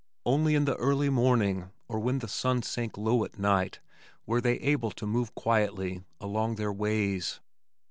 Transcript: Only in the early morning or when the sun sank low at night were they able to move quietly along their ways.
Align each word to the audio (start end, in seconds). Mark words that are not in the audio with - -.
Only 0.25 0.55
in 0.55 0.65
the 0.65 0.75
early 0.77 1.11
morning 1.11 1.69
or 1.87 1.99
when 1.99 2.17
the 2.17 2.27
sun 2.27 2.63
sank 2.63 2.97
low 2.97 3.23
at 3.23 3.37
night 3.37 3.81
were 4.25 4.41
they 4.41 4.55
able 4.55 4.89
to 4.89 5.05
move 5.05 5.35
quietly 5.35 6.01
along 6.19 6.55
their 6.55 6.73
ways. 6.73 7.39